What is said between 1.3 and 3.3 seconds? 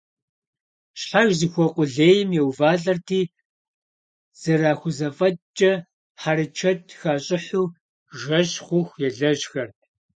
зыхуэкъулейм еувалӀэрти,